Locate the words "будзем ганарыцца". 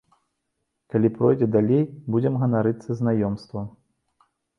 2.15-2.97